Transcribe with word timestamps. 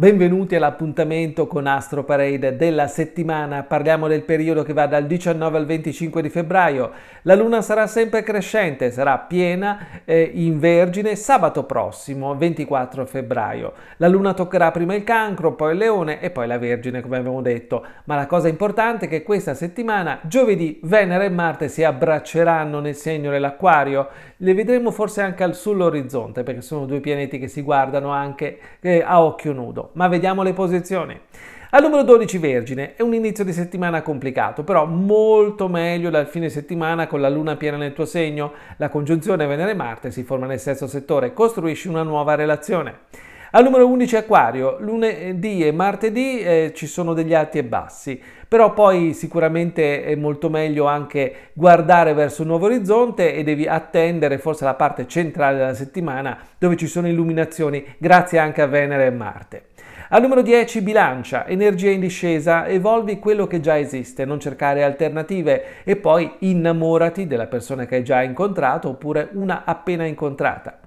Benvenuti 0.00 0.54
all'appuntamento 0.54 1.46
con 1.46 1.66
Astro 1.66 2.04
Parade 2.04 2.56
della 2.56 2.86
settimana. 2.86 3.64
Parliamo 3.64 4.08
del 4.08 4.22
periodo 4.22 4.62
che 4.62 4.72
va 4.72 4.86
dal 4.86 5.04
19 5.04 5.58
al 5.58 5.66
25 5.66 6.22
di 6.22 6.30
febbraio. 6.30 6.90
La 7.24 7.34
luna 7.34 7.60
sarà 7.60 7.86
sempre 7.86 8.22
crescente, 8.22 8.92
sarà 8.92 9.18
piena 9.18 10.00
eh, 10.06 10.22
in 10.22 10.58
Vergine 10.58 11.16
sabato 11.16 11.64
prossimo, 11.64 12.34
24 12.34 13.04
febbraio. 13.04 13.74
La 13.98 14.08
luna 14.08 14.32
toccherà 14.32 14.70
prima 14.70 14.94
il 14.94 15.04
cancro, 15.04 15.52
poi 15.52 15.72
il 15.72 15.78
leone 15.78 16.22
e 16.22 16.30
poi 16.30 16.46
la 16.46 16.56
Vergine, 16.56 17.02
come 17.02 17.18
abbiamo 17.18 17.42
detto. 17.42 17.84
Ma 18.04 18.16
la 18.16 18.26
cosa 18.26 18.48
importante 18.48 19.04
è 19.04 19.08
che 19.10 19.22
questa 19.22 19.52
settimana, 19.52 20.20
giovedì, 20.22 20.80
Venere 20.82 21.26
e 21.26 21.28
Marte 21.28 21.68
si 21.68 21.84
abbracceranno 21.84 22.80
nel 22.80 22.94
segno 22.94 23.30
dell'Acquario. 23.30 24.08
Le 24.38 24.54
vedremo 24.54 24.92
forse 24.92 25.20
anche 25.20 25.52
sull'orizzonte, 25.52 26.42
perché 26.42 26.62
sono 26.62 26.86
due 26.86 27.00
pianeti 27.00 27.38
che 27.38 27.48
si 27.48 27.60
guardano 27.60 28.08
anche 28.12 28.58
eh, 28.80 29.02
a 29.04 29.22
occhio 29.22 29.52
nudo 29.52 29.88
ma 29.92 30.08
vediamo 30.08 30.42
le 30.42 30.52
posizioni. 30.52 31.18
Al 31.72 31.82
numero 31.82 32.02
12 32.02 32.38
Vergine 32.38 32.96
è 32.96 33.02
un 33.02 33.14
inizio 33.14 33.44
di 33.44 33.52
settimana 33.52 34.02
complicato, 34.02 34.64
però 34.64 34.86
molto 34.86 35.68
meglio 35.68 36.10
dal 36.10 36.26
fine 36.26 36.48
settimana 36.48 37.06
con 37.06 37.20
la 37.20 37.28
luna 37.28 37.54
piena 37.54 37.76
nel 37.76 37.92
tuo 37.92 38.06
segno. 38.06 38.52
La 38.78 38.88
congiunzione 38.88 39.46
Venere-Marte 39.46 40.10
si 40.10 40.24
forma 40.24 40.46
nel 40.46 40.58
sesto 40.58 40.88
settore, 40.88 41.32
costruisci 41.32 41.86
una 41.86 42.02
nuova 42.02 42.34
relazione. 42.34 42.98
Al 43.52 43.64
numero 43.64 43.88
11 43.88 44.14
Aquario, 44.14 44.76
lunedì 44.78 45.66
e 45.66 45.72
martedì 45.72 46.40
eh, 46.40 46.72
ci 46.72 46.86
sono 46.86 47.14
degli 47.14 47.34
alti 47.34 47.58
e 47.58 47.64
bassi, 47.64 48.22
però 48.46 48.72
poi 48.72 49.12
sicuramente 49.12 50.04
è 50.04 50.14
molto 50.14 50.48
meglio 50.48 50.86
anche 50.86 51.50
guardare 51.52 52.14
verso 52.14 52.42
un 52.42 52.48
nuovo 52.48 52.66
orizzonte 52.66 53.34
e 53.34 53.42
devi 53.42 53.66
attendere 53.66 54.38
forse 54.38 54.62
la 54.62 54.74
parte 54.74 55.08
centrale 55.08 55.56
della 55.56 55.74
settimana 55.74 56.38
dove 56.58 56.76
ci 56.76 56.86
sono 56.86 57.08
illuminazioni 57.08 57.84
grazie 57.98 58.38
anche 58.38 58.62
a 58.62 58.66
Venere 58.66 59.06
e 59.06 59.10
Marte. 59.10 59.62
Al 60.10 60.22
numero 60.22 60.42
10 60.42 60.80
bilancia, 60.82 61.44
energia 61.48 61.90
in 61.90 61.98
discesa, 61.98 62.68
evolvi 62.68 63.18
quello 63.18 63.48
che 63.48 63.58
già 63.58 63.76
esiste, 63.76 64.24
non 64.24 64.38
cercare 64.38 64.84
alternative 64.84 65.82
e 65.82 65.96
poi 65.96 66.34
innamorati 66.38 67.26
della 67.26 67.48
persona 67.48 67.84
che 67.86 67.96
hai 67.96 68.04
già 68.04 68.22
incontrato 68.22 68.90
oppure 68.90 69.28
una 69.32 69.64
appena 69.64 70.04
incontrata. 70.04 70.78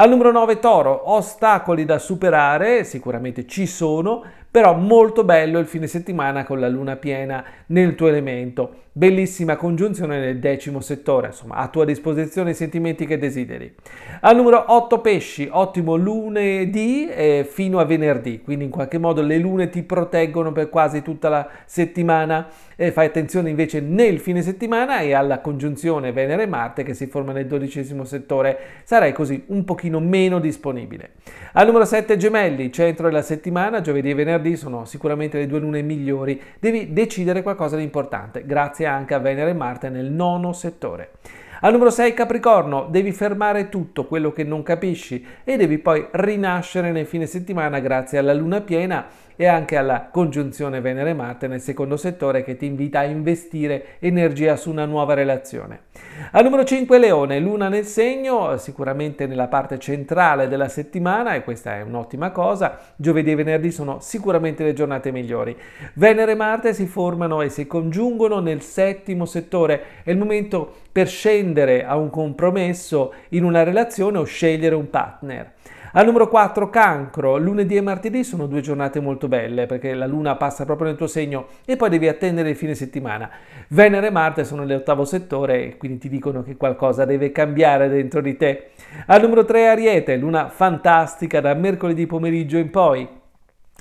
Al 0.00 0.08
numero 0.08 0.30
9 0.30 0.60
Toro, 0.60 1.10
ostacoli 1.10 1.84
da 1.84 1.98
superare, 1.98 2.84
sicuramente 2.84 3.48
ci 3.48 3.66
sono, 3.66 4.22
però 4.48 4.72
molto 4.76 5.24
bello 5.24 5.58
il 5.58 5.66
fine 5.66 5.88
settimana 5.88 6.44
con 6.44 6.60
la 6.60 6.68
luna 6.68 6.94
piena 6.94 7.44
nel 7.66 7.96
tuo 7.96 8.06
elemento. 8.06 8.84
Bellissima 8.92 9.56
congiunzione 9.56 10.20
nel 10.20 10.38
decimo 10.38 10.78
settore, 10.78 11.28
insomma, 11.28 11.56
a 11.56 11.66
tua 11.66 11.84
disposizione 11.84 12.50
i 12.50 12.54
sentimenti 12.54 13.06
che 13.06 13.18
desideri. 13.18 13.74
Al 14.20 14.34
numero 14.34 14.64
8 14.66 15.00
pesci, 15.00 15.48
ottimo 15.48 15.94
lunedì 15.94 17.08
eh, 17.08 17.46
fino 17.48 17.78
a 17.78 17.84
venerdì, 17.84 18.42
quindi 18.42 18.64
in 18.64 18.70
qualche 18.70 18.98
modo 18.98 19.22
le 19.22 19.38
lune 19.38 19.68
ti 19.68 19.84
proteggono 19.84 20.50
per 20.50 20.68
quasi 20.70 21.02
tutta 21.02 21.28
la 21.28 21.48
settimana. 21.66 22.48
Eh, 22.74 22.90
fai 22.90 23.06
attenzione 23.06 23.48
invece 23.48 23.80
nel 23.80 24.18
fine 24.18 24.42
settimana 24.42 24.98
e 25.00 25.12
alla 25.12 25.38
congiunzione 25.38 26.10
Venere-Marte 26.10 26.82
che 26.82 26.94
si 26.94 27.06
forma 27.06 27.30
nel 27.30 27.46
dodicesimo 27.46 28.02
settore, 28.02 28.58
sarai 28.82 29.12
così 29.12 29.44
un 29.48 29.64
pochino 29.64 30.00
meno 30.00 30.40
disponibile. 30.40 31.10
Al 31.52 31.66
numero 31.66 31.84
7 31.84 32.16
gemelli, 32.16 32.72
centro 32.72 33.06
della 33.06 33.22
settimana, 33.22 33.80
giovedì 33.80 34.10
e 34.10 34.14
venerdì 34.14 34.56
sono 34.56 34.84
sicuramente 34.84 35.38
le 35.38 35.46
due 35.46 35.60
lune 35.60 35.82
migliori, 35.82 36.40
devi 36.58 36.92
decidere 36.92 37.42
qualcosa 37.42 37.76
di 37.76 37.84
importante, 37.84 38.44
grazie 38.44 38.86
anche 38.86 39.14
a 39.14 39.18
Venere 39.18 39.50
e 39.50 39.54
Marte 39.54 39.88
nel 39.90 40.10
nono 40.10 40.52
settore. 40.52 41.10
Al 41.60 41.72
numero 41.72 41.90
6 41.90 42.14
Capricorno, 42.14 42.86
devi 42.88 43.10
fermare 43.10 43.68
tutto 43.68 44.04
quello 44.04 44.30
che 44.32 44.44
non 44.44 44.62
capisci 44.62 45.26
e 45.42 45.56
devi 45.56 45.78
poi 45.78 46.06
rinascere 46.12 46.92
nel 46.92 47.04
fine 47.04 47.26
settimana 47.26 47.80
grazie 47.80 48.18
alla 48.18 48.32
luna 48.32 48.60
piena 48.60 49.04
e 49.40 49.46
anche 49.46 49.76
alla 49.76 50.08
congiunzione 50.10 50.80
Venere-Marte 50.80 51.46
nel 51.46 51.60
secondo 51.60 51.96
settore 51.96 52.42
che 52.42 52.56
ti 52.56 52.66
invita 52.66 52.98
a 52.98 53.04
investire 53.04 53.98
energia 54.00 54.56
su 54.56 54.68
una 54.68 54.84
nuova 54.84 55.14
relazione. 55.14 55.82
Al 56.32 56.42
numero 56.42 56.64
5 56.64 56.98
Leone, 56.98 57.38
luna 57.38 57.68
nel 57.68 57.84
segno, 57.84 58.56
sicuramente 58.56 59.28
nella 59.28 59.46
parte 59.46 59.78
centrale 59.78 60.48
della 60.48 60.68
settimana 60.68 61.34
e 61.34 61.44
questa 61.44 61.76
è 61.76 61.82
un'ottima 61.82 62.32
cosa, 62.32 62.78
giovedì 62.96 63.30
e 63.30 63.36
venerdì 63.36 63.70
sono 63.70 63.98
sicuramente 64.00 64.64
le 64.64 64.72
giornate 64.72 65.12
migliori. 65.12 65.56
Venere 65.94 66.32
e 66.32 66.34
Marte 66.34 66.74
si 66.74 66.86
formano 66.86 67.40
e 67.40 67.48
si 67.48 67.68
congiungono 67.68 68.40
nel 68.40 68.60
settimo 68.60 69.24
settore, 69.24 69.82
è 70.02 70.10
il 70.10 70.18
momento 70.18 70.74
per 70.90 71.06
scendere 71.06 71.84
a 71.84 71.96
un 71.96 72.10
compromesso 72.10 73.14
in 73.28 73.44
una 73.44 73.62
relazione 73.62 74.18
o 74.18 74.24
scegliere 74.24 74.74
un 74.74 74.90
partner. 74.90 75.52
Al 75.98 76.04
numero 76.04 76.28
4 76.28 76.70
cancro, 76.70 77.38
lunedì 77.38 77.74
e 77.74 77.80
martedì 77.80 78.22
sono 78.22 78.46
due 78.46 78.60
giornate 78.60 79.00
molto 79.00 79.26
belle 79.26 79.66
perché 79.66 79.94
la 79.94 80.06
luna 80.06 80.36
passa 80.36 80.64
proprio 80.64 80.86
nel 80.86 80.96
tuo 80.96 81.08
segno 81.08 81.48
e 81.64 81.74
poi 81.74 81.88
devi 81.90 82.06
attendere 82.06 82.50
il 82.50 82.54
fine 82.54 82.76
settimana. 82.76 83.28
Venere 83.70 84.06
e 84.06 84.10
Marte 84.10 84.44
sono 84.44 84.62
nell'ottavo 84.62 85.04
settore 85.04 85.64
e 85.64 85.76
quindi 85.76 85.98
ti 85.98 86.08
dicono 86.08 86.44
che 86.44 86.56
qualcosa 86.56 87.04
deve 87.04 87.32
cambiare 87.32 87.88
dentro 87.88 88.20
di 88.20 88.36
te. 88.36 88.68
Al 89.06 89.20
numero 89.20 89.44
3 89.44 89.66
ariete, 89.66 90.14
luna 90.14 90.50
fantastica 90.50 91.40
da 91.40 91.52
mercoledì 91.54 92.06
pomeriggio 92.06 92.58
in 92.58 92.70
poi 92.70 93.17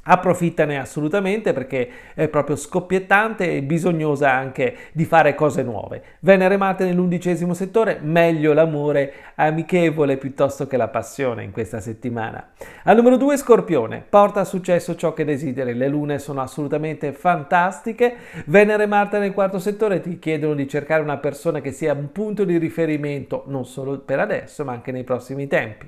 approfittane 0.08 0.80
assolutamente 0.80 1.54
perché 1.54 1.90
è 2.14 2.28
proprio 2.30 2.56
scoppiettante 2.56 3.56
e 3.56 3.62
bisognosa 3.62 4.32
anche 4.32 4.76
di 4.94 5.06
fare 5.06 5.36
cose 5.36 5.64
nuove. 5.64 6.02
Venere 6.22 6.58
Marte 6.58 6.86
nell'undicesimo 6.86 7.54
settore, 7.54 8.00
meglio 8.02 8.54
l'amore 8.54 9.14
amichevole 9.36 10.18
piuttosto 10.18 10.66
che 10.66 10.78
la 10.78 10.88
passione 10.88 11.44
in 11.44 11.52
questa 11.52 11.80
settimana. 11.80 12.52
Al 12.84 12.96
numero 12.96 13.18
2 13.18 13.38
Scorpione, 13.38 14.04
porta 14.08 14.40
a 14.40 14.46
successo 14.46 14.96
ciò 14.96 15.14
che 15.14 15.26
desideri, 15.26 15.74
le 15.74 15.88
lune 15.88 16.20
sono 16.20 16.42
assolutamente 16.42 17.12
fantastiche, 17.12 18.16
Venere 18.46 18.86
Marte 18.86 19.20
nel 19.20 19.34
quarto 19.34 19.60
settore 19.60 20.00
ti 20.00 20.20
chiedono 20.20 20.54
di 20.54 20.68
cercare 20.68 21.02
una 21.02 21.18
persona 21.18 21.60
che 21.60 21.72
sia 21.72 21.94
un 21.94 22.12
punto 22.12 22.46
di 22.46 22.58
riferimento 22.58 23.44
non 23.48 23.66
solo 23.66 24.00
per 24.00 24.20
adesso 24.20 24.64
ma 24.64 24.72
anche 24.72 24.92
nei 24.92 25.04
prossimi 25.04 25.48
tempi. 25.48 25.88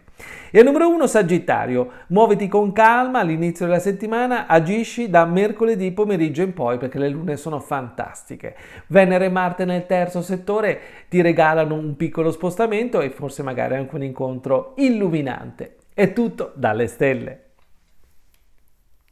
E 0.52 0.60
al 0.60 0.66
numero 0.66 0.90
1 0.90 1.08
Sagittario, 1.08 1.92
muoviti 2.08 2.48
con 2.48 2.72
calma 2.72 3.20
all'inizio 3.20 3.66
della 3.66 3.80
settimana 3.80 4.48
agisci 4.48 5.10
da 5.10 5.26
mercoledì 5.26 5.92
pomeriggio 5.92 6.42
in 6.42 6.54
poi 6.54 6.78
perché 6.78 6.98
le 6.98 7.10
lune 7.10 7.38
sono 7.38 7.60
fantastiche. 7.60 8.56
Venere 8.88 9.26
e 9.26 9.30
Marte 9.30 9.66
nel 9.66 9.86
terzo 9.86 10.22
settore 10.22 10.80
ti 11.10 11.22
regalano 11.22 11.76
un 11.76 11.96
piccolo 11.96 12.32
spostamento 12.32 13.02
e 13.02 13.10
forse 13.10 13.44
magari 13.44 13.76
anche 13.76 13.96
un 13.96 14.04
incontro 14.04 14.74
illuminante. 14.78 15.76
È 15.94 16.14
tutto 16.14 16.52
dalle 16.56 16.88
stelle. 16.88 17.49